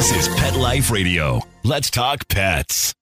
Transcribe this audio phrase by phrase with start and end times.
[0.00, 1.42] This is Pet Life Radio.
[1.62, 2.94] Let's talk pets.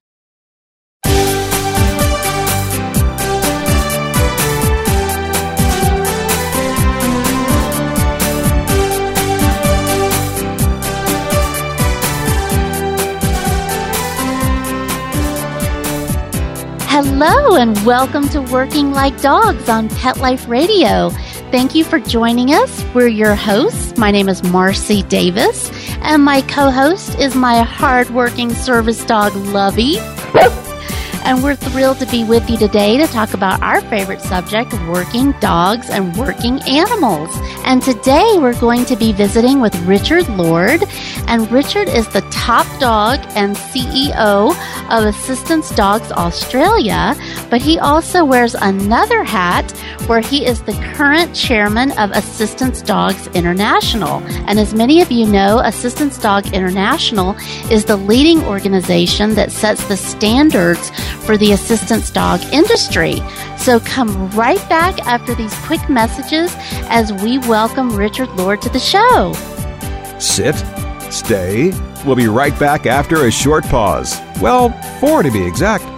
[16.90, 21.10] Hello, and welcome to Working Like Dogs on Pet Life Radio.
[21.50, 22.84] Thank you for joining us.
[22.92, 23.96] We're your hosts.
[23.96, 25.70] My name is Marcy Davis,
[26.02, 29.96] and my co host is my hardworking service dog, Lovey
[31.24, 35.32] and we're thrilled to be with you today to talk about our favorite subject, working
[35.40, 37.30] dogs and working animals.
[37.64, 40.82] And today we're going to be visiting with Richard Lord,
[41.26, 44.54] and Richard is the top dog and CEO
[44.90, 47.14] of Assistance Dogs Australia,
[47.50, 49.70] but he also wears another hat
[50.06, 54.22] where he is the current chairman of Assistance Dogs International.
[54.48, 57.36] And as many of you know, Assistance Dog International
[57.70, 60.90] is the leading organization that sets the standards
[61.24, 63.22] for the assistance dog industry.
[63.56, 66.52] So come right back after these quick messages
[66.88, 69.32] as we welcome Richard Lord to the show.
[70.18, 70.56] Sit,
[71.12, 71.72] stay.
[72.04, 74.20] We'll be right back after a short pause.
[74.40, 74.70] Well,
[75.00, 75.97] four to be exact.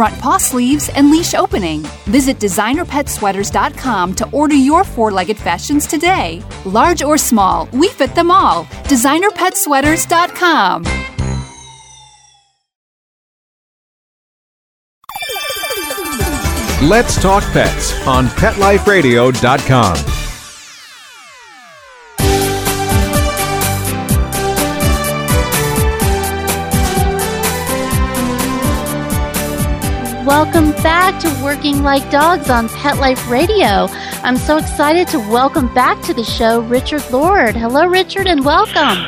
[0.00, 1.82] front paw sleeves, and leash opening.
[2.06, 6.42] Visit designerpetsweaters.com to order your four legged fashions today.
[6.64, 8.64] Large or small, we fit them all.
[8.88, 10.84] Designerpetsweaters.com.
[16.88, 20.19] Let's talk pets on PetLifeRadio.com.
[30.26, 33.86] Welcome back to Working Like Dogs on Pet Life Radio.
[34.22, 37.56] I'm so excited to welcome back to the show Richard Lord.
[37.56, 38.98] Hello, Richard, and welcome.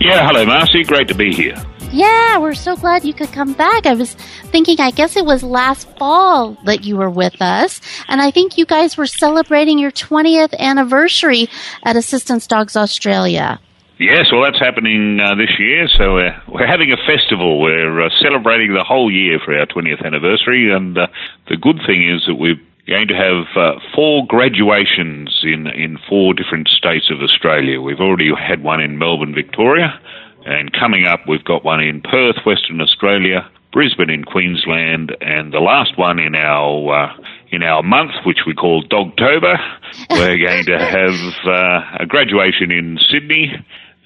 [0.00, 0.82] Yeah, hello, Marcy.
[0.82, 1.62] Great to be here.
[1.92, 3.84] Yeah, we're so glad you could come back.
[3.84, 7.78] I was thinking, I guess it was last fall that you were with us,
[8.08, 11.50] and I think you guys were celebrating your 20th anniversary
[11.84, 13.60] at Assistance Dogs Australia.
[13.98, 15.86] Yes, well, that's happening uh, this year.
[15.96, 17.60] So uh, we're having a festival.
[17.60, 21.06] We're uh, celebrating the whole year for our 20th anniversary, and uh,
[21.48, 26.34] the good thing is that we're going to have uh, four graduations in in four
[26.34, 27.80] different states of Australia.
[27.80, 30.00] We've already had one in Melbourne, Victoria,
[30.44, 35.60] and coming up, we've got one in Perth, Western Australia, Brisbane in Queensland, and the
[35.60, 37.16] last one in our uh,
[37.50, 39.56] in our month, which we call Dogtober.
[40.10, 43.52] We're going to have uh, a graduation in Sydney.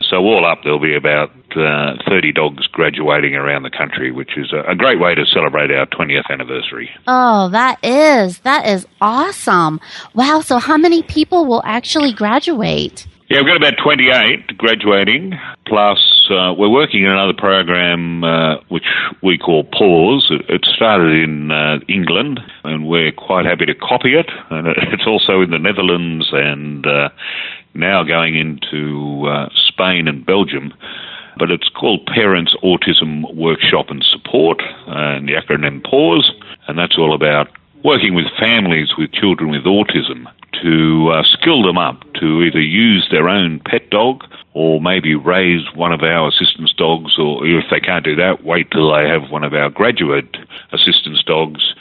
[0.02, 4.52] So all up, there'll be about uh, 30 dogs graduating around the country, which is
[4.52, 6.90] a, a great way to celebrate our 20th anniversary.
[7.06, 9.80] Oh, that is that is awesome!
[10.14, 10.40] Wow.
[10.40, 13.06] So how many people will actually graduate?
[13.28, 15.32] Yeah, we've got about 28 graduating,
[15.66, 15.98] plus
[16.30, 18.84] uh, we're working in another program uh, which
[19.20, 20.30] we call Pause.
[20.30, 24.30] It, it started in uh, England, and we're quite happy to copy it.
[24.50, 27.08] And it's also in the Netherlands and uh,
[27.76, 30.72] now going into uh, Spain and Belgium.
[31.38, 36.30] But it's called Parents Autism Workshop and Support, and the acronym PAUSE,
[36.66, 37.48] and that's all about
[37.84, 40.26] working with families with children with autism
[40.62, 45.62] to uh, skill them up to either use their own pet dog or maybe raise
[45.74, 49.30] one of our assistance dogs, or if they can't do that, wait till they have
[49.30, 50.34] one of our graduate
[50.72, 51.74] assistance dogs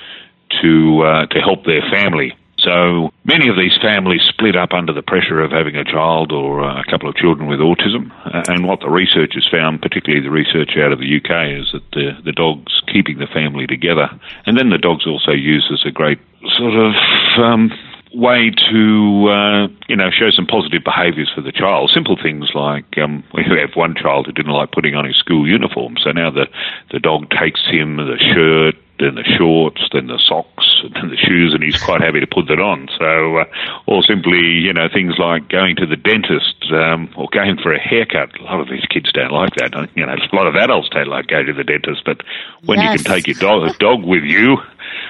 [0.62, 2.36] to uh, to help their family.
[2.66, 6.62] So many of these families split up under the pressure of having a child or
[6.62, 8.10] a couple of children with autism.
[8.50, 11.86] And what the research has found, particularly the research out of the UK, is that
[11.94, 14.10] the, the dog's keeping the family together.
[14.48, 16.20] And then the dog's also used as a great
[16.58, 16.94] sort of
[17.38, 17.72] um,
[18.16, 21.92] way to uh, you know show some positive behaviours for the child.
[21.94, 25.48] Simple things like um, we have one child who didn't like putting on his school
[25.48, 26.48] uniform, so now the
[26.92, 28.76] the dog takes him the shirt.
[28.98, 32.48] Then the shorts, then the socks, then the shoes, and he's quite happy to put
[32.48, 32.88] that on.
[32.98, 33.46] So, uh,
[33.88, 37.80] or simply, you know, things like going to the dentist um, or going for a
[37.80, 38.40] haircut.
[38.40, 39.74] A lot of these kids don't like that.
[39.96, 42.22] You know, a lot of adults don't like going to the dentist, but
[42.66, 43.00] when Yes.
[43.00, 44.58] you can take your dog, dog with you,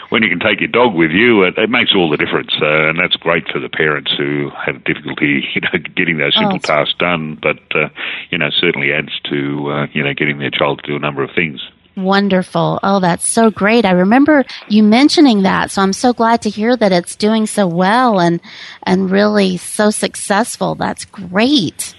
[0.09, 2.89] when you can take your dog with you, it, it makes all the difference, uh,
[2.89, 6.67] and that's great for the parents who have difficulty, you know, getting those simple it's-
[6.67, 7.37] tasks done.
[7.41, 7.89] But uh,
[8.29, 11.23] you know, certainly adds to uh, you know getting their child to do a number
[11.23, 11.61] of things.
[11.97, 12.79] Wonderful.
[12.83, 13.85] Oh, that's so great.
[13.85, 15.71] I remember you mentioning that.
[15.71, 18.41] So I'm so glad to hear that it's doing so well and,
[18.83, 20.75] and really so successful.
[20.75, 21.95] That's great.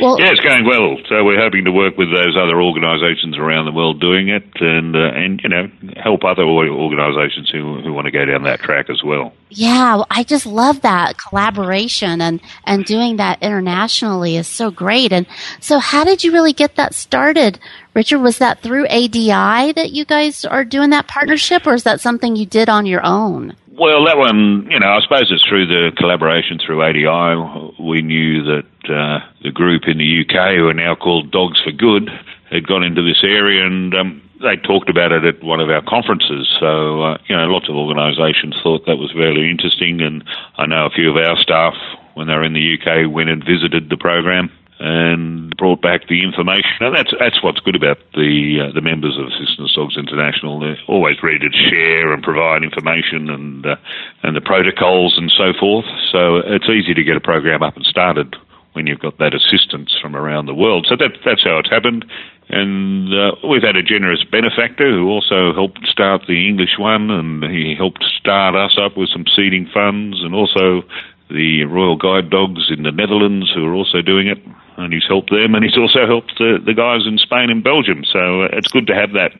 [0.00, 0.96] Well, yeah, it's going well.
[1.08, 4.94] So we're hoping to work with those other organisations around the world doing it, and
[4.94, 8.90] uh, and you know help other organisations who who want to go down that track
[8.90, 9.32] as well.
[9.50, 15.12] Yeah, I just love that collaboration and and doing that internationally is so great.
[15.12, 15.26] And
[15.58, 17.58] so, how did you really get that started,
[17.98, 18.20] Richard?
[18.20, 22.36] Was that through ADI that you guys are doing that partnership, or is that something
[22.36, 23.56] you did on your own?
[23.72, 27.74] Well, that one, you know, I suppose it's through the collaboration through ADI.
[27.82, 31.72] We knew that uh, the group in the UK, who are now called Dogs for
[31.72, 32.08] Good,
[32.52, 35.82] had gone into this area and um, they talked about it at one of our
[35.82, 36.46] conferences.
[36.60, 40.00] So, uh, you know, lots of organisations thought that was very interesting.
[40.02, 40.22] And
[40.56, 41.74] I know a few of our staff,
[42.14, 46.22] when they were in the UK, went and visited the program and brought back the
[46.22, 46.78] information.
[46.80, 50.60] And that's that's what's good about the uh, the members of Assistance Dogs International.
[50.60, 53.76] They're always ready to share and provide information and uh,
[54.22, 55.86] and the protocols and so forth.
[56.12, 58.36] So it's easy to get a program up and started
[58.74, 60.86] when you've got that assistance from around the world.
[60.88, 62.04] So that that's how it's happened.
[62.50, 67.44] And uh, we've had a generous benefactor who also helped start the English one, and
[67.44, 70.82] he helped start us up with some seeding funds, and also
[71.28, 74.38] the Royal Guide Dogs in the Netherlands who are also doing it
[74.78, 78.04] and he's helped them, and he's also helped the, the guys in Spain and Belgium.
[78.10, 79.32] So uh, it's good to have that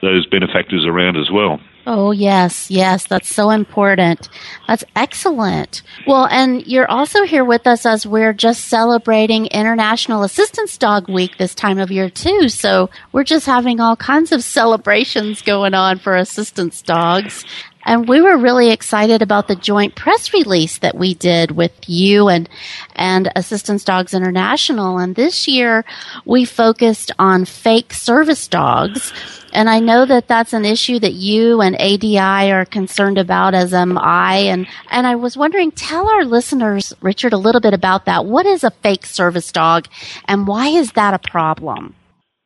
[0.00, 1.60] those benefactors around as well.
[1.90, 4.28] Oh, yes, yes, that's so important.
[4.66, 5.80] That's excellent.
[6.06, 11.38] Well, and you're also here with us as we're just celebrating International Assistance Dog Week
[11.38, 12.50] this time of year, too.
[12.50, 17.46] So we're just having all kinds of celebrations going on for assistance dogs.
[17.84, 22.28] And we were really excited about the joint press release that we did with you
[22.28, 22.48] and,
[22.96, 24.98] and Assistance Dogs International.
[24.98, 25.84] And this year
[26.24, 29.12] we focused on fake service dogs.
[29.52, 33.72] And I know that that's an issue that you and ADI are concerned about, as
[33.72, 34.36] am I.
[34.36, 38.26] And, and I was wondering, tell our listeners, Richard, a little bit about that.
[38.26, 39.88] What is a fake service dog
[40.26, 41.94] and why is that a problem?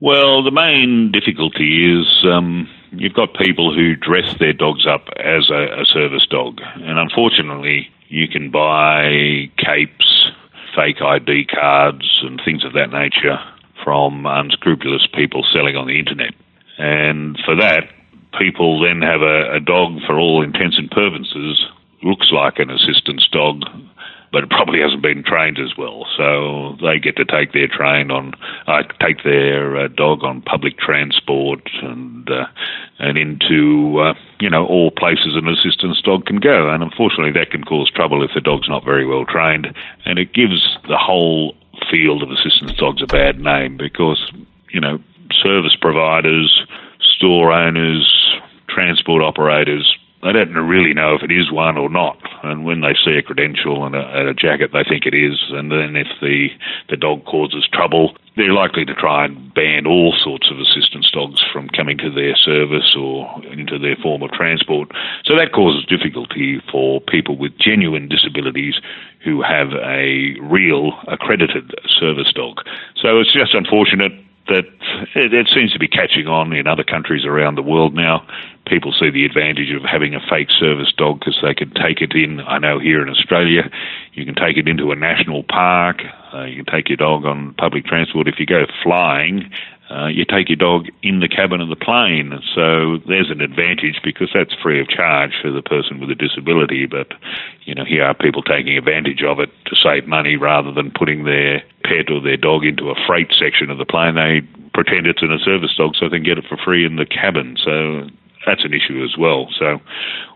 [0.00, 5.50] Well, the main difficulty is um, you've got people who dress their dogs up as
[5.50, 10.30] a, a service dog, and unfortunately, you can buy capes,
[10.76, 13.38] fake ID cards, and things of that nature
[13.82, 16.34] from unscrupulous people selling on the internet.
[16.78, 17.88] And for that,
[18.38, 21.64] people then have a, a dog, for all intents and purposes,
[22.02, 23.62] looks like an assistance dog
[24.32, 26.06] but it probably hasn't been trained as well.
[26.16, 28.32] So they get to take their train on,
[28.66, 32.46] uh, take their uh, dog on public transport and uh,
[32.98, 36.70] and into uh, you know all places an assistance dog can go.
[36.70, 39.68] And unfortunately, that can cause trouble if the dog's not very well trained,
[40.06, 41.54] and it gives the whole
[41.90, 44.32] field of assistance dogs a bad name because
[44.72, 44.98] you know
[45.42, 46.66] service providers,
[47.00, 48.38] store owners,
[48.68, 52.16] transport operators they don't really know if it is one or not.
[52.44, 55.50] And when they see a credential and a, and a, jacket, they think it is.
[55.50, 56.48] And then if the,
[56.88, 61.42] the dog causes trouble, they're likely to try and ban all sorts of assistance dogs
[61.52, 64.90] from coming to their service or into their form of transport.
[65.24, 68.74] So that causes difficulty for people with genuine disabilities
[69.24, 72.58] who have a real accredited service dog.
[72.94, 74.12] So it's just unfortunate
[74.48, 74.64] that
[75.14, 78.26] it, it, seems to be catching on in other countries around the world now.
[78.66, 82.12] People see the advantage of having a fake service dog because they can take it
[82.12, 82.40] in.
[82.40, 83.70] I know here in Australia,
[84.14, 86.02] you can take it into a national park.
[86.32, 88.28] Uh, you can take your dog on public transport.
[88.28, 89.50] If you go flying,
[89.92, 92.32] uh, you take your dog in the cabin of the plane.
[92.54, 96.86] So there's an advantage because that's free of charge for the person with a disability.
[96.86, 97.12] But,
[97.64, 101.24] you know, here are people taking advantage of it to save money rather than putting
[101.24, 104.14] their pet or their dog into a freight section of the plane.
[104.14, 104.40] They
[104.72, 107.06] pretend it's in a service dog so they can get it for free in the
[107.06, 107.56] cabin.
[107.62, 108.08] So
[108.46, 109.48] that's an issue as well.
[109.58, 109.78] So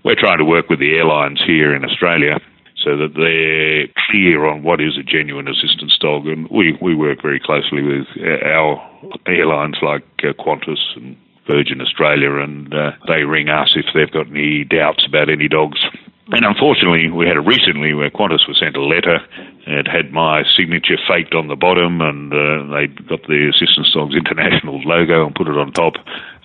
[0.05, 2.41] we're trying to work with the airlines here in Australia
[2.87, 6.31] so that they're clear on what is a genuine assistance dog.
[6.31, 8.79] And we, we work very closely with our
[9.27, 11.19] airlines like uh, Qantas and
[11.51, 15.83] Virgin Australia, and uh, they ring us if they've got any doubts about any dogs.
[16.31, 19.19] And unfortunately, we had a recently where Qantas was sent a letter.
[19.67, 24.15] It had my signature faked on the bottom, and uh, they got the Assistance Dogs
[24.23, 25.95] International logo and put it on top.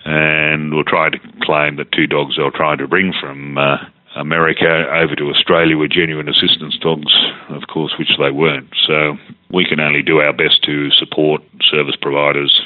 [0.04, 3.78] And were trying to claim that two dogs they were trying to bring from uh,
[4.16, 7.12] America over to Australia were genuine assistance dogs,
[7.48, 8.68] of course, which they weren't.
[8.86, 9.16] So
[9.50, 12.62] we can only do our best to support service providers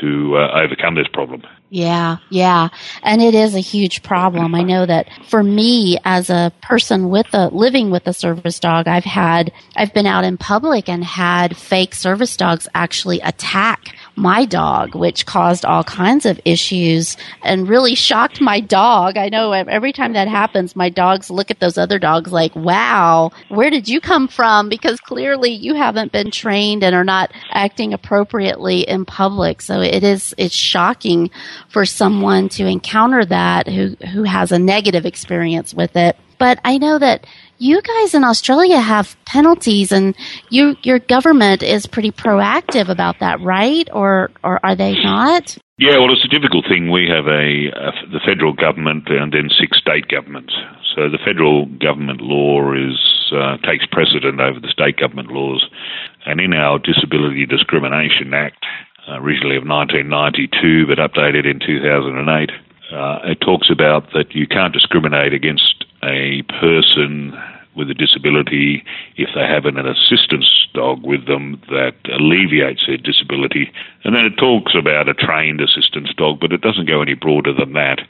[0.00, 1.42] to uh, overcome this problem.
[1.74, 2.68] Yeah, yeah.
[3.02, 4.54] And it is a huge problem.
[4.54, 8.86] I know that for me as a person with a living with a service dog,
[8.86, 14.44] I've had I've been out in public and had fake service dogs actually attack my
[14.44, 19.16] dog, which caused all kinds of issues and really shocked my dog.
[19.16, 23.30] I know every time that happens, my dogs look at those other dogs like, wow,
[23.48, 24.68] where did you come from?
[24.68, 29.62] Because clearly you haven't been trained and are not acting appropriately in public.
[29.62, 31.30] So it is, it's shocking
[31.68, 36.16] for someone to encounter that who, who has a negative experience with it.
[36.38, 37.26] But I know that
[37.58, 40.16] you guys in Australia have penalties, and
[40.50, 43.88] you, your government is pretty proactive about that, right?
[43.92, 45.56] Or, or are they not?
[45.78, 46.90] Yeah, well, it's a difficult thing.
[46.90, 50.54] We have a, a the federal government and then six state governments.
[50.94, 52.98] So the federal government law is
[53.32, 55.66] uh, takes precedent over the state government laws,
[56.26, 58.62] and in our Disability Discrimination Act,
[59.08, 62.50] originally of 1992 but updated in 2008.
[62.92, 67.32] Uh, it talks about that you can't discriminate against a person
[67.74, 68.84] with a disability
[69.16, 73.72] if they have an assistance dog with them that alleviates their disability.
[74.04, 77.52] And then it talks about a trained assistance dog, but it doesn't go any broader
[77.52, 78.00] than that.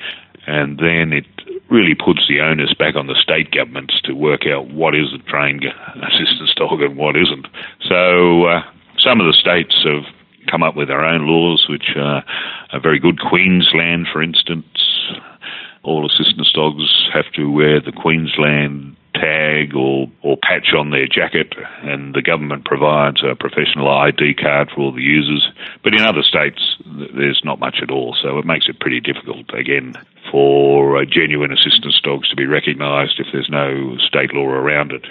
[0.46, 1.26] And then it
[1.70, 5.18] really puts the onus back on the state governments to work out what is a
[5.30, 5.64] trained
[6.02, 7.46] assistance dog and what isn't.
[7.88, 8.62] So uh,
[8.98, 10.04] some of the states have
[10.50, 12.20] come up with our own laws, which uh,
[12.72, 13.20] are very good.
[13.20, 14.66] Queensland, for instance,
[15.82, 21.54] all assistance dogs have to wear the Queensland tag or, or patch on their jacket,
[21.82, 25.46] and the government provides a professional ID card for all the users.
[25.84, 26.60] But in other states,
[27.14, 29.94] there's not much at all, so it makes it pretty difficult, again,
[30.30, 35.04] for uh, genuine assistance dogs to be recognised if there's no state law around it.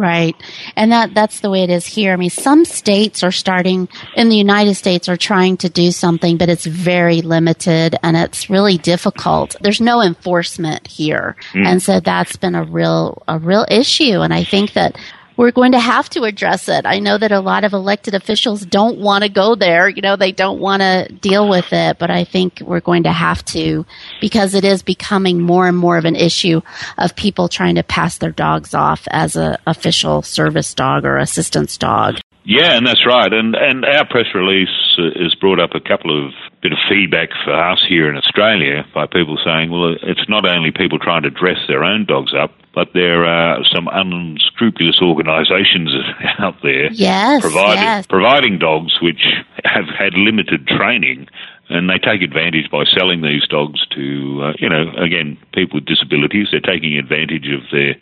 [0.00, 0.34] Right.
[0.76, 2.14] And that, that's the way it is here.
[2.14, 6.38] I mean, some states are starting in the United States are trying to do something,
[6.38, 9.56] but it's very limited and it's really difficult.
[9.60, 11.36] There's no enforcement here.
[11.52, 11.66] Mm.
[11.66, 14.22] And so that's been a real, a real issue.
[14.22, 14.96] And I think that
[15.40, 16.84] we're going to have to address it.
[16.84, 19.88] I know that a lot of elected officials don't want to go there.
[19.88, 23.12] You know, they don't want to deal with it, but I think we're going to
[23.12, 23.86] have to
[24.20, 26.60] because it is becoming more and more of an issue
[26.98, 31.78] of people trying to pass their dogs off as a official service dog or assistance
[31.78, 32.16] dog.
[32.44, 33.32] Yeah, and that's right.
[33.32, 34.68] And and our press release
[34.98, 38.84] uh, has brought up a couple of bit of feedback for us here in Australia
[38.92, 42.52] by people saying, well, it's not only people trying to dress their own dogs up,
[42.74, 45.90] but there are some unscrupulous organisations
[46.38, 48.06] out there yes, providing, yes.
[48.06, 49.22] providing dogs which
[49.64, 51.26] have had limited training
[51.70, 55.86] and they take advantage by selling these dogs to, uh, you know, again, people with
[55.86, 56.48] disabilities.
[56.50, 57.94] They're taking advantage of their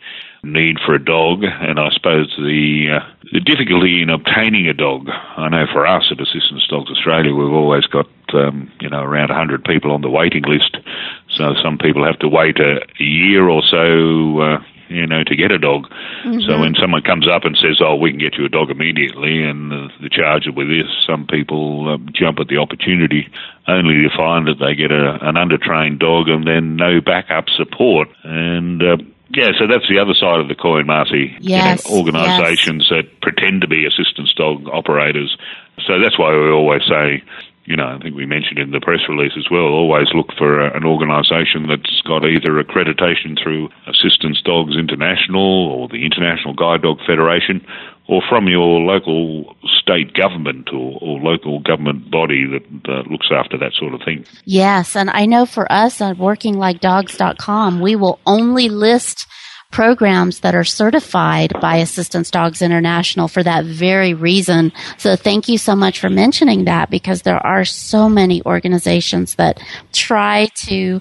[0.43, 5.09] need for a dog, and I suppose the uh, the difficulty in obtaining a dog.
[5.09, 9.29] I know for us at Assistance Dogs Australia, we've always got um, you know around
[9.29, 10.77] 100 people on the waiting list,
[11.29, 14.39] so some people have to wait a, a year or so.
[14.39, 15.87] Uh, you know, to get a dog.
[16.25, 16.41] Mm-hmm.
[16.49, 19.43] So when someone comes up and says, "Oh, we can get you a dog immediately,"
[19.43, 23.29] and the, the charge with this, some people um, jump at the opportunity,
[23.67, 28.09] only to find that they get a, an undertrained dog and then no backup support.
[28.23, 28.97] And uh,
[29.31, 31.37] yeah, so that's the other side of the coin, Marcy.
[31.39, 33.05] Yes, you know, organisations yes.
[33.05, 35.37] that pretend to be assistance dog operators.
[35.85, 37.21] So that's why we always say,
[37.65, 40.59] you know, I think we mentioned in the press release as well, always look for
[40.59, 46.81] a, an organisation that's got either accreditation through Assistance Dogs International or the International Guide
[46.81, 47.61] Dog Federation
[48.09, 53.55] or from your local state government or, or local government body that uh, looks after
[53.57, 54.25] that sort of thing.
[54.45, 59.27] Yes, and I know for us at workinglikedogs.com, we will only list
[59.71, 64.71] programs that are certified by Assistance Dogs International for that very reason.
[64.97, 69.61] So thank you so much for mentioning that because there are so many organizations that
[69.93, 70.99] try to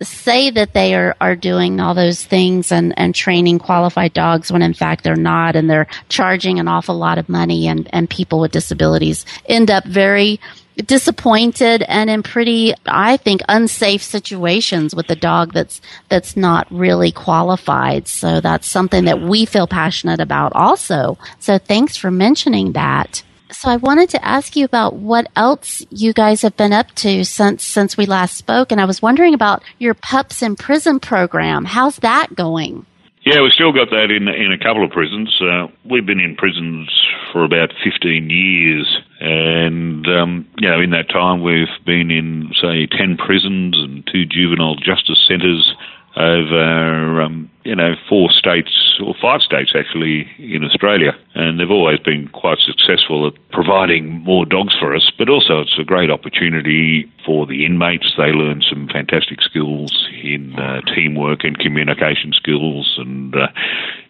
[0.00, 4.62] say that they are, are doing all those things and, and training qualified dogs when
[4.62, 8.40] in fact they're not and they're charging an awful lot of money and, and people
[8.40, 10.40] with disabilities end up very
[10.86, 17.10] disappointed and in pretty, I think, unsafe situations with a dog that's, that's not really
[17.10, 18.06] qualified.
[18.06, 21.18] So that's something that we feel passionate about also.
[21.40, 23.22] So thanks for mentioning that.
[23.50, 27.24] So I wanted to ask you about what else you guys have been up to
[27.24, 31.64] since since we last spoke, and I was wondering about your pups in prison program.
[31.64, 32.84] How's that going?
[33.24, 35.34] Yeah, we've still got that in in a couple of prisons.
[35.40, 36.88] Uh, we've been in prisons
[37.32, 42.86] for about 15 years, and um, you know, in that time we've been in say
[42.86, 45.74] 10 prisons and two juvenile justice centres
[46.16, 52.00] over um, you know four states or five states actually in Australia, and they've always
[52.00, 55.10] been quite successful at providing more dogs for us.
[55.16, 58.14] But also, it's a great opportunity for the inmates.
[58.16, 63.48] They learn some fantastic skills in uh, teamwork and communication skills, and uh,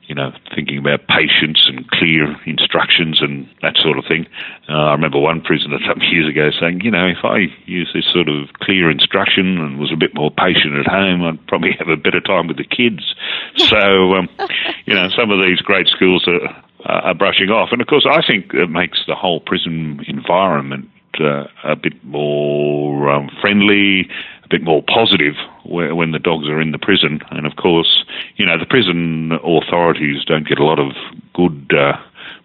[0.09, 4.27] you know, thinking about patience and clear instructions and that sort of thing.
[4.69, 8.09] Uh, I remember one prisoner some years ago saying, you know, if I use this
[8.11, 11.89] sort of clear instruction and was a bit more patient at home, I'd probably have
[11.89, 13.15] a better time with the kids.
[13.57, 14.29] So, um,
[14.87, 17.69] you know, some of these great schools are, are brushing off.
[17.71, 20.89] And of course, I think it makes the whole prison environment
[21.21, 24.09] uh, a bit more um, friendly,
[24.49, 27.21] a bit more positive when the dogs are in the prison.
[27.31, 28.05] And of course,
[28.37, 30.93] you know, the prison authorities don't get a lot of
[31.35, 31.73] good.
[31.77, 31.97] Uh,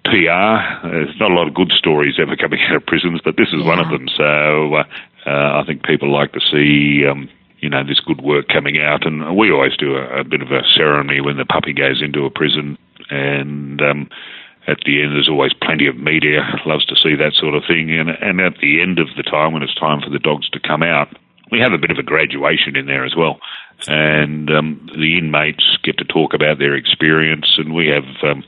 [0.05, 0.83] PR.
[0.83, 3.61] There's not a lot of good stories ever coming out of prisons, but this is
[3.61, 3.67] yeah.
[3.67, 4.07] one of them.
[4.15, 4.83] So uh,
[5.25, 7.29] uh, I think people like to see, um,
[7.59, 9.07] you know, this good work coming out.
[9.07, 12.25] And we always do a, a bit of a ceremony when the puppy goes into
[12.25, 12.77] a prison,
[13.09, 14.09] and um,
[14.67, 17.91] at the end, there's always plenty of media loves to see that sort of thing.
[17.91, 20.59] And, and at the end of the time, when it's time for the dogs to
[20.59, 21.09] come out,
[21.51, 23.39] we have a bit of a graduation in there as well.
[23.87, 28.43] And um, the inmates get to talk about their experience, and we have um,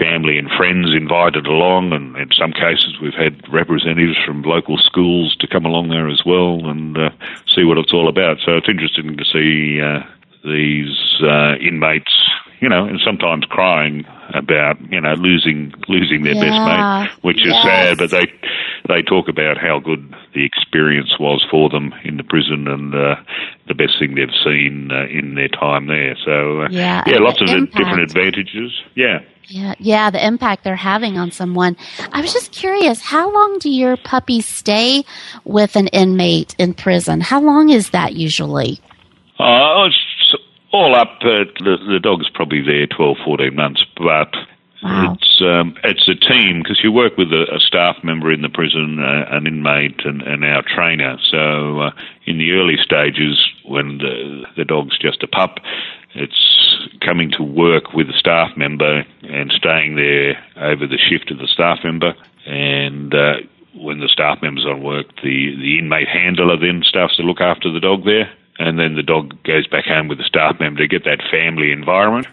[0.00, 5.36] family and friends invited along, and in some cases we've had representatives from local schools
[5.36, 7.10] to come along there as well and uh,
[7.54, 8.38] see what it's all about.
[8.44, 10.00] So it's interesting to see uh,
[10.42, 12.12] these uh, inmates,
[12.60, 16.44] you know, and sometimes crying about you know losing losing their yeah.
[16.44, 17.64] best mate, which is yes.
[17.64, 17.98] sad.
[17.98, 18.32] But they
[18.88, 23.16] they talk about how good the experience was for them in the prison and uh,
[23.66, 26.16] the best thing they've seen uh, in their time there.
[26.24, 27.76] So uh, yeah, yeah, lots of impact.
[27.76, 28.72] different advantages.
[28.94, 29.20] Yeah.
[29.44, 31.76] Yeah, yeah, the impact they're having on someone.
[32.12, 35.04] I was just curious, how long do your puppies stay
[35.44, 37.20] with an inmate in prison?
[37.20, 38.78] How long is that usually?
[39.40, 39.88] Uh,
[40.72, 44.32] all up, uh, the, the dog's probably there 12, 14 months, but
[44.82, 45.14] wow.
[45.14, 48.48] it's um, it's a team because you work with a, a, staff member in the
[48.48, 51.16] prison, uh, an inmate, and, and our trainer.
[51.30, 51.90] So uh,
[52.26, 55.58] in the early stages, when the, the dog's just a pup,
[56.14, 61.38] it's coming to work with a staff member and staying there over the shift of
[61.38, 62.14] the staff member.
[62.46, 63.34] And uh,
[63.74, 67.72] when the staff member's on work, the, the inmate handler then starts to look after
[67.72, 70.86] the dog there and then the dog goes back home with the staff member to
[70.86, 72.26] get that family environment.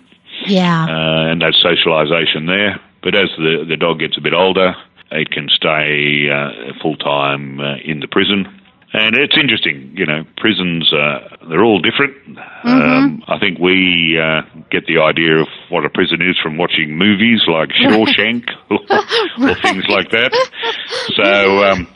[0.46, 0.84] Yeah.
[0.84, 2.80] Uh, and that socialisation there.
[3.02, 4.76] But as the, the dog gets a bit older,
[5.10, 8.46] it can stay uh, full time uh, in the prison.
[8.94, 12.16] And it's interesting, you know, prisons, uh, they're all different.
[12.64, 12.68] Mm-hmm.
[12.70, 16.98] Um, I think we uh, get the idea of what a prison is from watching
[16.98, 20.32] movies like Shawshank or, or things like that.
[21.20, 21.88] So, um,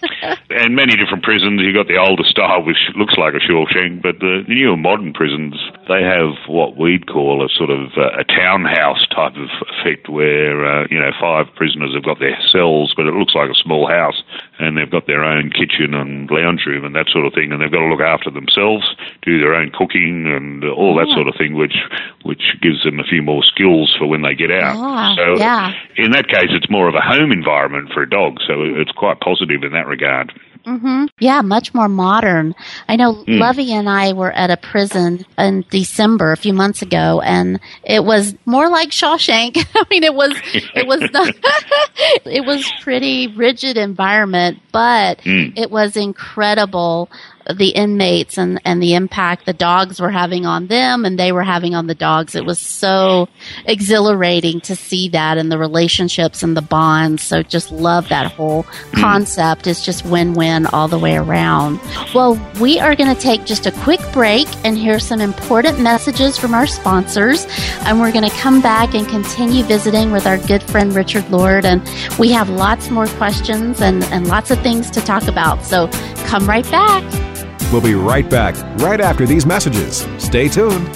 [0.49, 4.19] and many different prisons, you've got the older style, which looks like a Shawshank, but
[4.19, 5.55] the, the newer modern prisons,
[5.91, 10.63] they have what we'd call a sort of uh, a townhouse type of effect where,
[10.63, 13.87] uh, you know, five prisoners have got their cells, but it looks like a small
[13.87, 14.23] house,
[14.59, 17.61] and they've got their own kitchen and lounge room and that sort of thing, and
[17.61, 21.35] they've got to look after themselves, do their own cooking and all that sort of
[21.35, 21.75] thing, which
[22.23, 24.77] which gives them a few more skills for when they get out.
[24.79, 25.73] Oh, so yeah.
[25.97, 29.19] in that case, it's more of a home environment for a dog, so it's quite
[29.19, 30.31] positive in that regard.
[30.65, 31.05] Mm-hmm.
[31.19, 32.53] Yeah, much more modern.
[32.87, 33.39] I know mm.
[33.39, 38.03] Lovey and I were at a prison in December a few months ago, and it
[38.03, 39.57] was more like Shawshank.
[39.75, 41.33] I mean, it was it was not,
[42.25, 45.57] it was pretty rigid environment, but mm.
[45.57, 47.09] it was incredible
[47.49, 51.43] the inmates and, and the impact the dogs were having on them and they were
[51.43, 52.35] having on the dogs.
[52.35, 53.27] It was so
[53.65, 57.23] exhilarating to see that and the relationships and the bonds.
[57.23, 59.01] So just love that whole hmm.
[59.01, 59.67] concept.
[59.67, 61.79] It's just win win all the way around.
[62.13, 66.37] Well, we are going to take just a quick break and hear some important messages
[66.37, 67.45] from our sponsors.
[67.85, 71.65] And we're going to come back and continue visiting with our good friend Richard Lord.
[71.65, 71.81] And
[72.19, 75.63] we have lots more questions and, and lots of things to talk about.
[75.63, 75.87] So
[76.25, 77.30] come right back.
[77.71, 80.05] We'll be right back right after these messages.
[80.17, 80.87] Stay tuned.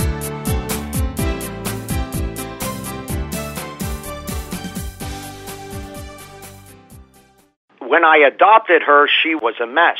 [7.79, 9.97] When I adopted her, she was a mess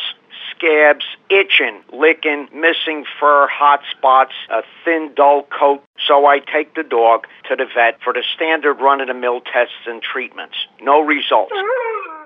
[0.56, 5.84] scabs, itching, licking, missing fur, hot spots, a thin, dull coat.
[6.08, 10.56] So I take the dog to the vet for the standard run-of-the-mill tests and treatments.
[10.82, 11.54] No results.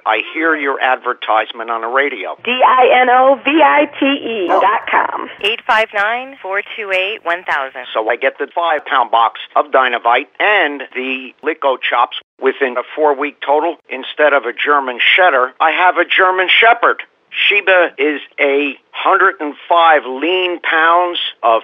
[0.05, 2.37] I hear your advertisement on the radio.
[2.43, 5.29] D-I-N-O-V-I-T-E dot com.
[5.43, 7.85] 859-428-1000.
[7.93, 13.39] So I get the five-pound box of Dinovite and the Lico Chops within a four-week
[13.45, 13.75] total.
[13.89, 17.03] Instead of a German Setter, I have a German Shepherd.
[17.31, 21.61] Sheba is a 105 lean pounds of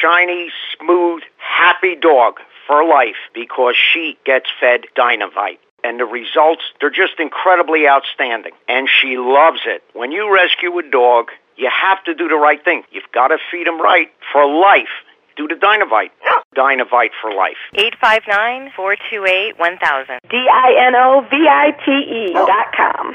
[0.00, 6.90] shiny, smooth, happy dog for life because she gets fed Dinovite and the results, they're
[6.90, 8.52] just incredibly outstanding.
[8.68, 9.82] And she loves it.
[9.94, 12.84] When you rescue a dog, you have to do the right thing.
[12.90, 14.92] You've got to feed him right for life.
[15.36, 16.10] Do the Dinovite.
[16.56, 17.56] Dinovite for life.
[17.74, 20.18] 859 428 1000.
[20.30, 23.14] D I N O V I T E dot com.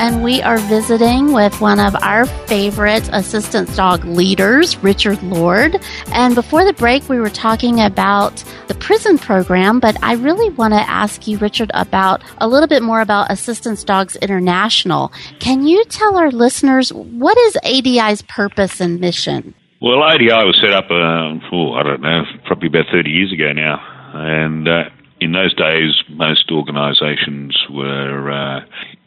[0.00, 5.76] And we are visiting with one of our favorite assistance dog leaders, Richard Lord.
[6.14, 10.72] And before the break, we were talking about the prison program, but I really want
[10.72, 15.12] to ask you, Richard, about a little bit more about Assistance Dogs International.
[15.38, 19.52] Can you tell our listeners what is ADI's purpose and mission?
[19.82, 23.52] Well, ADI was set up, uh, oh, I don't know, probably about 30 years ago
[23.52, 23.78] now.
[24.14, 24.84] And uh,
[25.20, 28.60] in those days, most organisations were uh,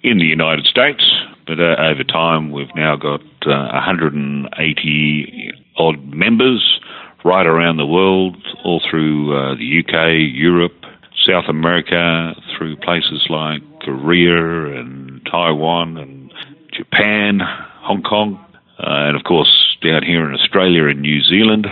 [0.04, 1.04] in the United States,
[1.48, 6.80] but uh, over time, we've now got uh, 180 odd members
[7.24, 10.74] right around the world, all through uh, the UK, Europe,
[11.26, 16.34] South America, through places like Korea and Taiwan and
[16.74, 17.40] Japan,
[17.82, 18.44] Hong Kong,
[18.80, 21.68] uh, and of course down here in Australia and New Zealand.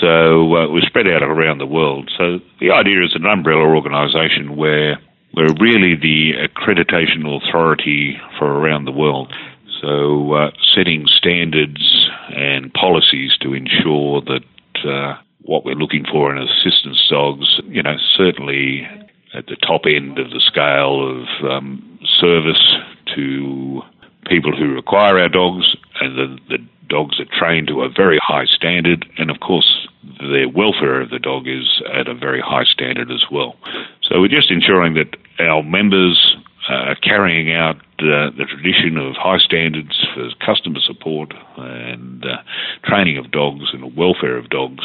[0.00, 2.10] So uh, we're spread out around the world.
[2.18, 4.98] So the idea is an umbrella organisation where
[5.36, 9.34] we're really the accreditation authority for around the world.
[9.80, 16.42] So uh, setting standards and policies to ensure that uh, what we're looking for in
[16.42, 18.88] assistance dogs, you know, certainly
[19.34, 22.76] at the top end of the scale of um, service
[23.14, 23.82] to
[24.26, 28.46] people who require our dogs, and the, the dogs are trained to a very high
[28.46, 29.88] standard, and of course,
[30.18, 33.56] the welfare of the dog is at a very high standard as well.
[34.02, 36.36] So we're just ensuring that our members
[36.68, 42.38] are carrying out uh, the tradition of high standards for customer support and uh,
[42.84, 44.84] training of dogs and the welfare of dogs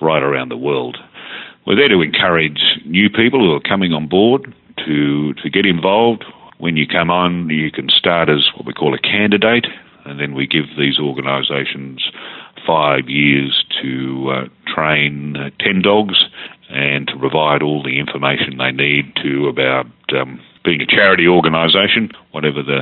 [0.00, 0.96] right around the world.
[1.66, 4.54] We're there to encourage new people who are coming on board
[4.86, 6.24] to to get involved.
[6.58, 9.66] When you come on, you can start as what we call a candidate,
[10.04, 12.02] and then we give these organisations
[12.66, 16.24] five years to uh, train uh, 10 dogs
[16.68, 22.10] and to provide all the information they need to about um, being a charity organisation,
[22.30, 22.80] whatever the,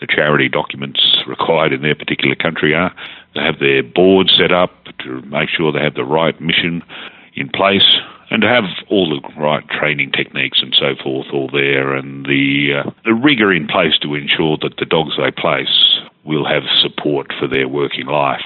[0.00, 2.94] the charity documents required in their particular country are.
[3.34, 6.82] They have their board set up to make sure they have the right mission
[7.34, 7.98] in place
[8.30, 12.82] and to have all the right training techniques and so forth all there and the,
[12.84, 17.28] uh, the rigour in place to ensure that the dogs they place will have support
[17.38, 18.42] for their working life.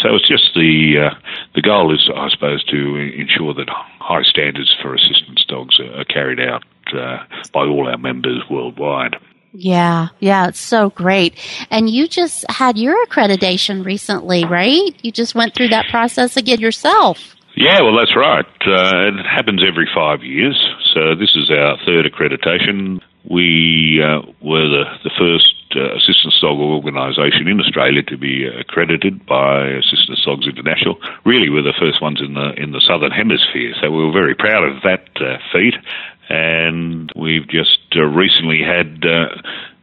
[0.00, 1.14] So it's just the uh,
[1.54, 6.40] the goal is, I suppose, to ensure that high standards for assistance dogs are, carried
[6.40, 7.18] out uh,
[7.52, 9.16] by all our members worldwide.
[9.52, 11.34] Yeah, yeah, it's so great.
[11.70, 14.96] And you just had your accreditation recently, right?
[15.02, 17.36] You just went through that process again yourself.
[17.54, 18.46] Yeah, well, that's right.
[18.66, 20.58] Uh, it happens every five years.
[20.94, 23.02] So this is our third accreditation.
[23.28, 29.24] We uh, were the, the first uh, assistance dog organisation in Australia to be accredited
[29.26, 30.98] by Assistance Dogs International.
[31.24, 34.34] Really, we're the first ones in the in the southern hemisphere, so we were very
[34.34, 35.74] proud of that uh, feat.
[36.28, 39.36] And we've just uh, recently had uh,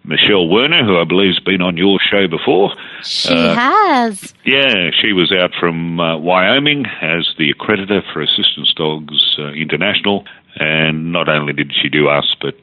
[0.04, 2.74] Michelle Werner, who I believe has been on your show before.
[3.04, 4.34] She has.
[4.46, 10.26] Yeah, she was out from uh, Wyoming as the accreditor for Assistance Dogs uh, International.
[10.56, 12.56] And not only did she do us, but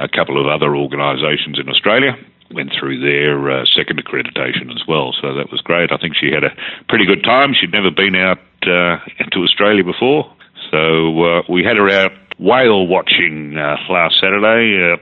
[0.00, 2.18] a couple of other organisations in Australia
[2.52, 5.12] went through their uh, second accreditation as well.
[5.20, 5.92] So that was great.
[5.92, 6.54] I think she had a
[6.88, 7.52] pretty good time.
[7.54, 8.98] She'd never been out uh,
[9.32, 10.32] to Australia before.
[10.70, 14.94] So uh, we had her out whale watching uh, last Saturday.
[14.94, 14.96] Uh,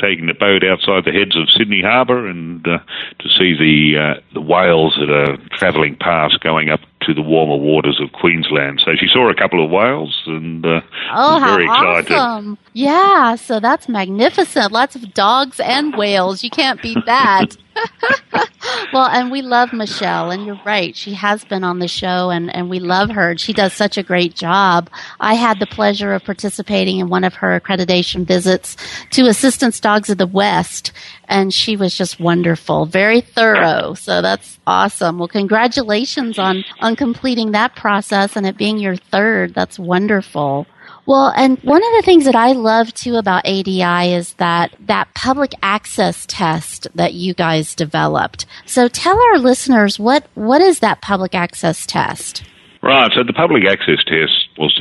[0.00, 2.78] taking the boat outside the heads of Sydney Harbour and uh,
[3.20, 7.56] to see the uh, the whales that are travelling past going up to the warmer
[7.56, 8.80] waters of Queensland.
[8.84, 10.80] So she saw a couple of whales and uh,
[11.12, 12.12] Oh, was very excited.
[12.12, 12.58] awesome.
[12.72, 14.72] Yeah, so that's magnificent.
[14.72, 16.42] Lots of dogs and whales.
[16.44, 17.56] You can't beat that.
[18.92, 20.96] well, and we love Michelle, and you're right.
[20.96, 23.36] She has been on the show, and, and we love her.
[23.36, 24.90] She does such a great job.
[25.20, 28.76] I had the pleasure of participating in one of her accreditation visits
[29.10, 30.92] to Assistance Dogs of the West,
[31.28, 33.94] and she was just wonderful, very thorough.
[33.94, 35.18] So that's awesome.
[35.18, 39.54] Well, congratulations on, on completing that process and it being your third.
[39.54, 40.66] That's wonderful.
[41.06, 45.14] Well, and one of the things that I love too about ADI is that that
[45.14, 48.44] public access test that you guys developed.
[48.66, 52.44] So tell our listeners what what is that public access test?
[52.82, 54.74] Right, so the public access test was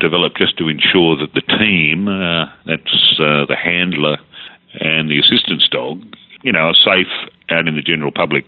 [0.00, 4.16] developed just to ensure that the team, uh, that's uh, the handler
[4.80, 6.02] and the assistance dog,
[6.42, 7.12] you know, are safe
[7.50, 8.46] out in the general public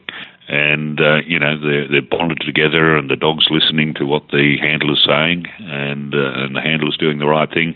[0.48, 4.56] and uh, you know they're, they're bonded together, and the dog's listening to what the
[4.60, 7.74] handler's saying, and uh, and the handler's doing the right thing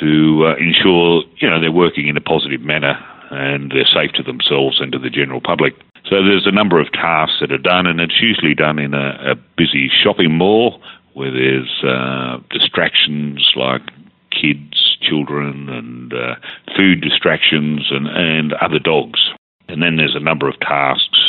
[0.00, 2.98] to uh, ensure you know they're working in a positive manner
[3.30, 5.74] and they're safe to themselves and to the general public.
[6.08, 9.32] So there's a number of tasks that are done, and it's usually done in a,
[9.32, 10.82] a busy shopping mall
[11.14, 13.82] where there's uh, distractions like
[14.30, 16.34] kids, children, and uh,
[16.76, 19.30] food distractions, and, and other dogs.
[19.68, 21.19] And then there's a number of tasks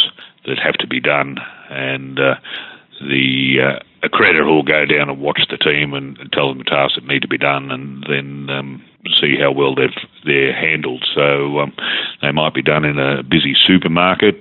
[0.46, 1.38] that have to be done,
[1.70, 2.36] and uh,
[3.00, 6.96] the uh, accreditor will go down and watch the team and, tell them the tasks
[6.96, 8.84] that need to be done, and then um,
[9.20, 9.90] see how well they've
[10.26, 11.06] they're handled.
[11.14, 11.74] So um,
[12.22, 14.36] they might be done in a busy supermarket.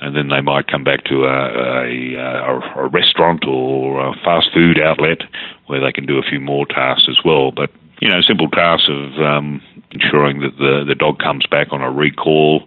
[0.00, 4.48] And then they might come back to a, a, a, a restaurant or a fast
[4.54, 5.18] food outlet
[5.66, 7.52] where they can do a few more tasks as well.
[7.52, 9.60] But you know, simple tasks of um,
[9.92, 12.60] ensuring that the, the dog comes back on a recall,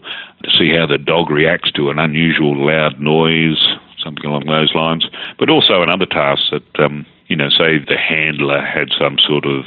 [0.44, 3.66] to see how the dog reacts to an unusual loud noise,
[4.04, 5.06] something along those lines.
[5.40, 9.64] But also another task that, um, you know, say the handler had some sort of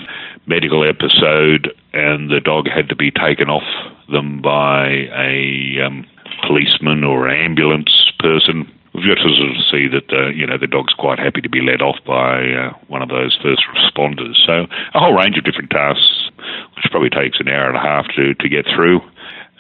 [0.47, 3.65] medical episode and the dog had to be taken off
[4.11, 6.07] them by a um,
[6.47, 8.71] policeman or ambulance person.
[8.97, 11.51] We've got to sort of see that the, you know the dog's quite happy to
[11.51, 14.41] be let off by uh, one of those first responders.
[14.47, 16.31] So a whole range of different tasks,
[16.77, 19.01] which probably takes an hour and a half to to get through.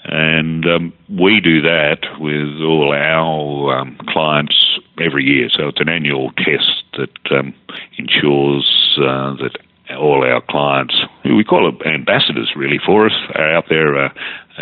[0.08, 5.50] And um, we do that with all our um, clients every year.
[5.50, 7.52] So it's an annual test that um,
[7.98, 9.58] ensures uh, that
[9.98, 14.08] all our clients, who we call ambassadors really for us, are out there uh,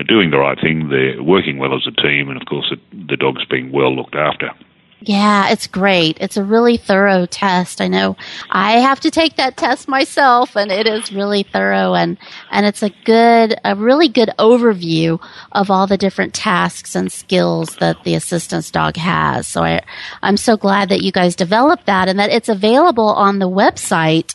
[0.02, 0.88] doing the right thing.
[0.88, 4.50] They're working well as a team, and of course, the dog's being well looked after.
[5.06, 6.16] Yeah, it's great.
[6.18, 7.82] It's a really thorough test.
[7.82, 8.16] I know
[8.48, 12.16] I have to take that test myself and it is really thorough and,
[12.50, 15.20] and it's a good, a really good overview
[15.52, 19.46] of all the different tasks and skills that the assistance dog has.
[19.46, 19.82] So I,
[20.22, 24.34] I'm so glad that you guys developed that and that it's available on the website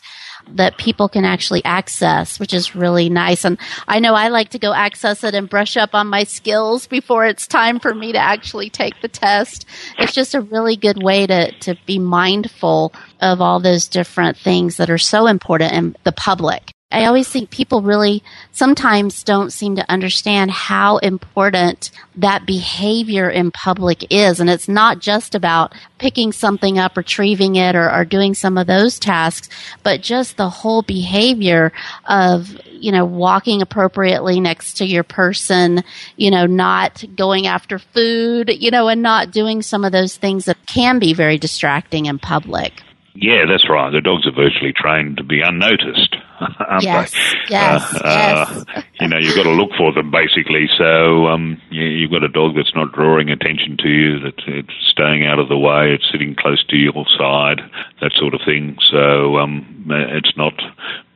[0.56, 3.46] that people can actually access, which is really nice.
[3.46, 3.58] And
[3.88, 7.26] I know I like to go access it and brush up on my skills before
[7.26, 9.66] it's time for me to actually take the test.
[9.98, 14.78] It's just a really good way to, to be mindful of all those different things
[14.78, 16.72] that are so important in the public.
[16.92, 23.52] I always think people really sometimes don't seem to understand how important that behavior in
[23.52, 24.40] public is.
[24.40, 28.66] And it's not just about picking something up, retrieving it, or, or doing some of
[28.66, 29.50] those tasks,
[29.84, 31.72] but just the whole behavior
[32.06, 35.84] of, you know, walking appropriately next to your person,
[36.18, 40.46] you know, not going after food, you know, and not doing some of those things
[40.46, 42.82] that can be very distracting in public.
[43.14, 43.92] Yeah, that's right.
[43.92, 46.16] The dogs are virtually trained to be unnoticed.
[46.82, 47.14] yes,
[47.50, 48.66] yes, uh, yes.
[48.76, 50.70] Uh, you know, you've got to look for them basically.
[50.78, 54.74] So um, you, you've got a dog that's not drawing attention to you, that it's
[54.92, 57.60] staying out of the way, it's sitting close to your side,
[58.02, 58.78] that sort of thing.
[58.90, 60.54] So um, it's not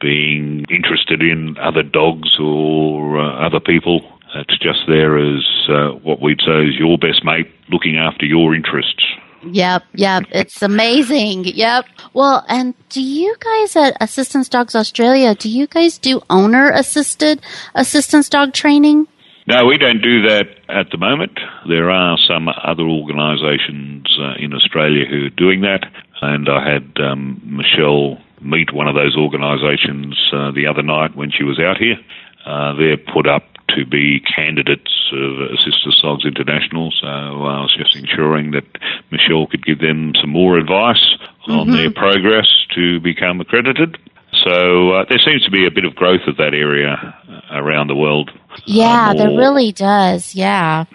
[0.02, 4.02] being interested in other dogs or uh, other people.
[4.36, 8.56] It's just there as uh, what we'd say is your best mate, looking after your
[8.56, 9.06] interests.
[9.46, 10.24] Yep, yep.
[10.32, 11.46] It's amazing.
[11.46, 11.86] Yep.
[12.14, 17.42] Well, and do you guys at Assistance Dogs Australia, do you guys do owner assisted
[17.76, 19.08] assistance dog training?
[19.46, 21.38] No, we don't do that at the moment.
[21.68, 25.84] There are some other organisations uh, in Australia who are doing that,
[26.22, 31.32] and I had um, Michelle meet one of those organisations uh, the other night when
[31.32, 31.98] she was out here.
[32.46, 33.44] Uh, they're put up
[33.76, 36.92] to be candidates of Assistance Dogs International.
[37.00, 38.66] So I was just ensuring that
[39.12, 41.04] Michelle could give them some more advice
[41.48, 41.76] on mm-hmm.
[41.76, 43.98] their progress to become accredited.
[44.44, 47.88] So uh, there seems to be a bit of growth of that area uh, around
[47.88, 48.32] the world.
[48.66, 50.36] Yeah, uh, there really does.
[50.36, 50.86] Yeah.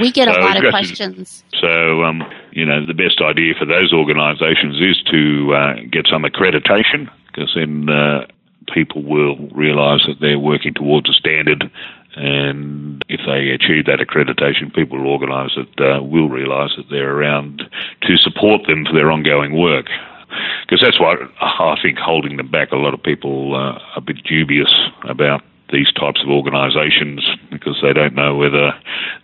[0.00, 1.44] We get so a lot of questions.
[1.60, 2.22] So, um,
[2.52, 7.52] you know, the best idea for those organisations is to uh, get some accreditation because
[7.54, 8.26] then uh,
[8.72, 11.70] people will realise that they're working towards a standard
[12.18, 17.14] And if they achieve that accreditation, people will organise it, uh, will realise that they're
[17.14, 17.62] around
[18.02, 19.86] to support them for their ongoing work.
[20.66, 22.72] Because that's what I think holding them back.
[22.72, 24.72] A lot of people uh, are a bit dubious
[25.08, 28.72] about these types of organisations because they don't know whether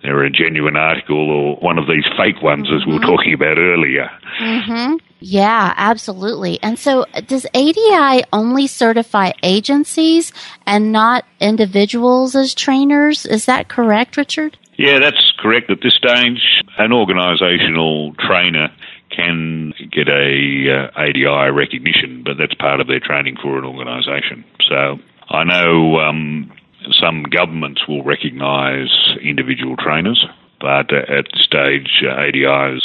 [0.02, 3.58] they're a genuine article or one of these fake ones, as we were talking about
[3.58, 4.10] earlier.
[4.40, 4.96] Mm-hmm.
[5.20, 6.62] Yeah, absolutely.
[6.62, 10.32] And so, does ADI only certify agencies
[10.66, 13.24] and not individuals as trainers?
[13.24, 14.58] Is that correct, Richard?
[14.76, 15.70] Yeah, that's correct.
[15.70, 18.68] At this stage, an organisational trainer
[19.14, 24.44] can get a uh, ADI recognition, but that's part of their training for an organisation.
[24.68, 26.52] So I know um,
[27.00, 28.90] some governments will recognise
[29.22, 30.24] individual trainers,
[30.60, 32.84] but at this stage, uh, ADI is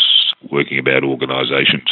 [0.52, 1.89] working about organisations.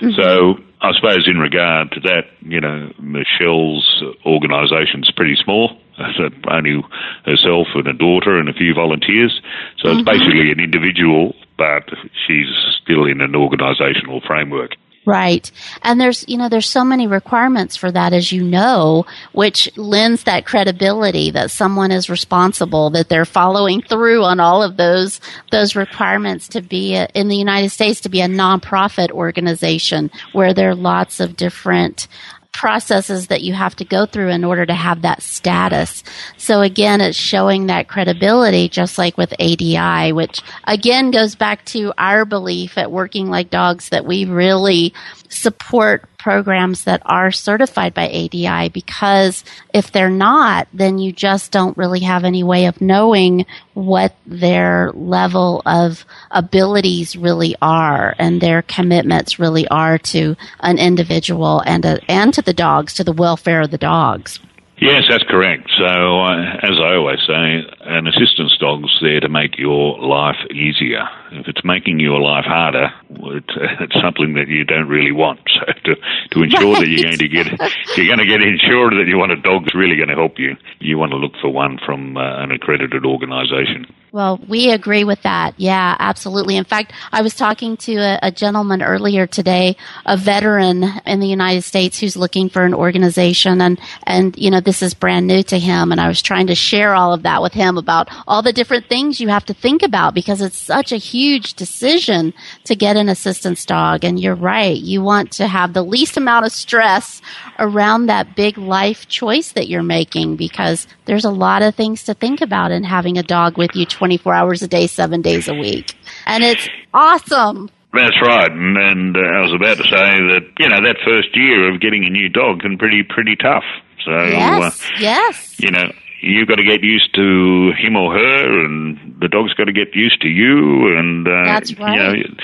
[0.00, 0.20] Mm-hmm.
[0.20, 5.76] So I suppose in regard to that, you know, Michelle's organisation's pretty small.
[6.50, 6.82] Only
[7.26, 9.40] herself and a daughter and a few volunteers.
[9.78, 9.98] So mm-hmm.
[10.00, 11.84] it's basically an individual, but
[12.26, 12.48] she's
[12.82, 14.76] still in an organisational framework.
[15.06, 15.50] Right.
[15.82, 20.24] And there's, you know, there's so many requirements for that, as you know, which lends
[20.24, 25.74] that credibility that someone is responsible, that they're following through on all of those, those
[25.74, 30.70] requirements to be a, in the United States to be a nonprofit organization where there
[30.70, 32.06] are lots of different
[32.52, 36.02] processes that you have to go through in order to have that status.
[36.36, 41.92] So again, it's showing that credibility, just like with ADI, which again goes back to
[41.96, 44.92] our belief at Working Like Dogs that we really
[45.28, 51.76] support programs that are certified by ADI because if they're not, then you just don't
[51.78, 58.60] really have any way of knowing what their level of abilities really are and their
[58.62, 63.62] commitments really are to an individual and a, and to the dogs, to the welfare
[63.62, 64.38] of the dogs.
[64.80, 65.70] Yes, that's correct.
[65.76, 71.06] So, uh, as I always say, an assistance dog's there to make your life easier.
[71.32, 75.40] If it's making your life harder, it's, it's something that you don't really want.
[75.60, 75.94] So, to,
[76.30, 76.80] to ensure right.
[76.80, 77.46] that you're going to get,
[77.96, 80.38] you're going to get insured that you want a dog that's really going to help
[80.38, 83.84] you, you want to look for one from uh, an accredited organisation.
[84.12, 85.54] Well, we agree with that.
[85.56, 86.56] Yeah, absolutely.
[86.56, 91.28] In fact, I was talking to a, a, gentleman earlier today, a veteran in the
[91.28, 95.44] United States who's looking for an organization and, and, you know, this is brand new
[95.44, 95.92] to him.
[95.92, 98.88] And I was trying to share all of that with him about all the different
[98.88, 103.08] things you have to think about because it's such a huge decision to get an
[103.08, 104.02] assistance dog.
[104.02, 104.76] And you're right.
[104.76, 107.22] You want to have the least amount of stress
[107.60, 112.14] around that big life choice that you're making because there's a lot of things to
[112.14, 115.52] think about in having a dog with you 24 hours a day, seven days a
[115.52, 115.94] week.
[116.24, 117.68] And it's awesome.
[117.92, 119.90] That's right, and, and uh, I was about to say
[120.32, 123.64] that you know that first year of getting a new dog can pretty pretty tough.
[124.04, 128.64] So yes, uh, yes, you know you've got to get used to him or her,
[128.64, 130.96] and the dog's got to get used to you.
[130.96, 131.94] And uh, that's right.
[131.94, 132.34] You know,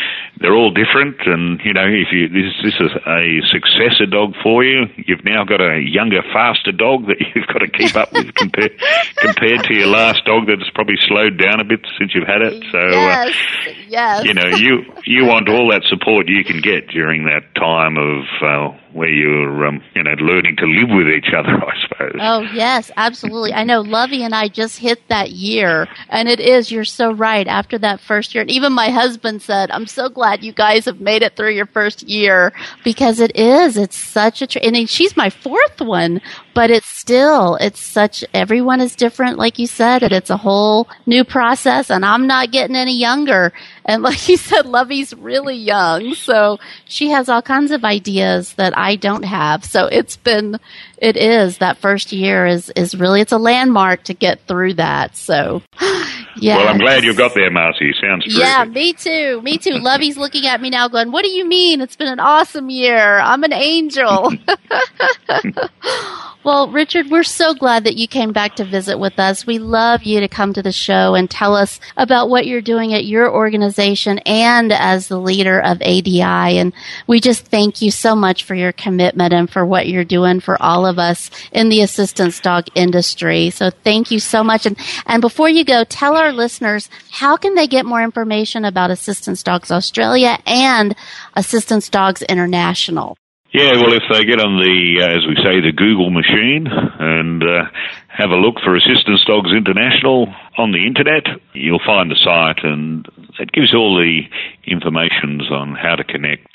[0.40, 4.64] they're all different, and you know, if you this this is a successor dog for
[4.64, 8.34] you, you've now got a younger, faster dog that you've got to keep up with
[8.34, 8.78] compared
[9.16, 12.62] compared to your last dog that's probably slowed down a bit since you've had it.
[12.72, 14.24] So, yes, uh, yes.
[14.24, 18.24] you know, you you want all that support you can get during that time of
[18.42, 22.20] uh, where you're, um, you know, learning to live with each other, I suppose.
[22.20, 23.52] Oh, yes, absolutely.
[23.52, 27.46] I know Lovey and I just hit that year, and it is, you're so right,
[27.46, 28.42] after that first year.
[28.42, 31.66] And even my husband said, I'm so glad you guys have made it through your
[31.66, 32.52] first year
[32.84, 36.22] because it is, it's such a, and she's my fourth one,
[36.54, 40.88] but it's still, it's such, everyone is different, like you said, and it's a whole
[41.04, 43.52] new process, and I'm not getting any younger.
[43.86, 48.76] And like you said, Lovey's really young, so she has all kinds of ideas that
[48.76, 49.64] I don't have.
[49.64, 50.58] So it's been,
[50.98, 55.16] it is that first year is is really it's a landmark to get through that.
[55.16, 55.62] So,
[56.36, 56.56] yeah.
[56.56, 57.92] Well, I'm glad you got there, Marcie.
[58.00, 58.38] Sounds great.
[58.38, 59.40] Yeah, me too.
[59.42, 59.74] Me too.
[59.74, 61.80] Lovey's looking at me now, going, "What do you mean?
[61.80, 63.18] It's been an awesome year.
[63.20, 64.32] I'm an angel."
[66.46, 69.48] Well, Richard, we're so glad that you came back to visit with us.
[69.48, 72.94] We love you to come to the show and tell us about what you're doing
[72.94, 76.22] at your organization and as the leader of ADI.
[76.22, 76.72] And
[77.08, 80.56] we just thank you so much for your commitment and for what you're doing for
[80.62, 83.50] all of us in the assistance dog industry.
[83.50, 84.66] So thank you so much.
[84.66, 88.92] And, and before you go, tell our listeners how can they get more information about
[88.92, 90.94] Assistance Dogs Australia and
[91.34, 93.16] Assistance Dogs International?
[93.56, 97.40] Yeah, well, if they get on the, uh, as we say, the Google machine and
[97.42, 97.64] uh,
[98.12, 100.28] have a look for Assistance Dogs International
[100.58, 103.08] on the internet, you'll find the site and
[103.40, 104.28] it gives all the
[104.66, 106.52] information on how to connect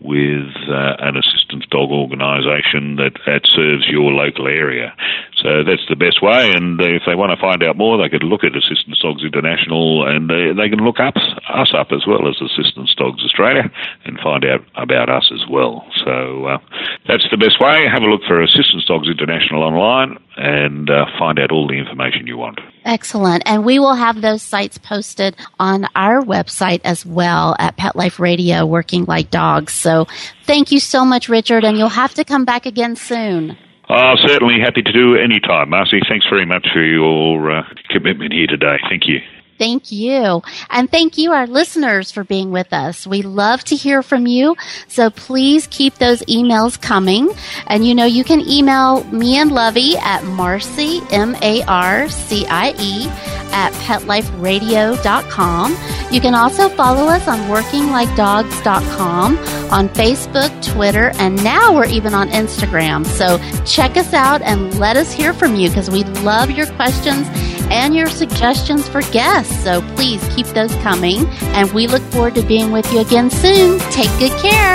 [0.00, 4.96] with uh, an assistance dog organisation that, that serves your local area.
[5.36, 6.52] So that's the best way.
[6.56, 10.08] And if they want to find out more, they could look at Assistance Dogs International
[10.08, 11.16] and they, they can look up
[11.48, 13.68] us up as well as Assistance Dogs Australia
[14.04, 15.84] and find out about us as well.
[16.04, 16.58] So uh,
[17.06, 17.84] that's the best way.
[17.84, 22.26] Have a look for Assistance Dogs International online and uh, find out all the information
[22.26, 22.58] you want.
[22.86, 23.42] Excellent.
[23.44, 28.18] And we will have those sites posted on our website as well at Pet Life
[28.18, 29.74] Radio, Working Like Dogs.
[29.74, 30.06] So
[30.44, 33.56] thank you so much, Richard, and you'll have to come back again soon.
[33.90, 36.00] Oh, certainly happy to do any time, Marcie.
[36.08, 38.76] Thanks very much for your uh, commitment here today.
[38.88, 39.18] Thank you.
[39.60, 40.42] Thank you.
[40.70, 43.06] And thank you, our listeners, for being with us.
[43.06, 44.56] We love to hear from you.
[44.88, 47.28] So please keep those emails coming.
[47.66, 52.46] And you know, you can email me and Lovey at Marcie, M A R C
[52.46, 53.06] I E,
[53.52, 55.76] at petliferadio.com.
[56.10, 59.38] You can also follow us on workinglikedogs.com,
[59.70, 63.04] on Facebook, Twitter, and now we're even on Instagram.
[63.04, 67.28] So check us out and let us hear from you because we love your questions
[67.70, 69.62] and your suggestions for guests.
[69.62, 71.26] So please keep those coming.
[71.54, 73.78] And we look forward to being with you again soon.
[73.90, 74.74] Take good care.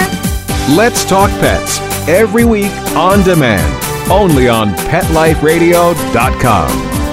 [0.76, 7.05] Let's Talk Pets every week on demand, only on PetLifeRadio.com.